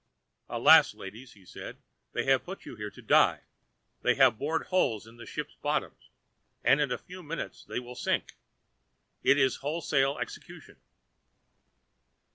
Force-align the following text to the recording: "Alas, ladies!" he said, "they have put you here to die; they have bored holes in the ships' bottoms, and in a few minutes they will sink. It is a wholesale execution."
"Alas, 0.49 0.95
ladies!" 0.95 1.33
he 1.33 1.45
said, 1.45 1.77
"they 2.13 2.25
have 2.25 2.43
put 2.43 2.65
you 2.65 2.75
here 2.75 2.89
to 2.89 3.03
die; 3.03 3.41
they 4.01 4.15
have 4.15 4.39
bored 4.39 4.63
holes 4.65 5.05
in 5.05 5.17
the 5.17 5.27
ships' 5.27 5.53
bottoms, 5.61 6.09
and 6.63 6.81
in 6.81 6.91
a 6.91 6.97
few 6.97 7.21
minutes 7.21 7.63
they 7.65 7.79
will 7.79 7.93
sink. 7.93 8.33
It 9.21 9.37
is 9.37 9.57
a 9.57 9.59
wholesale 9.59 10.17
execution." 10.17 10.77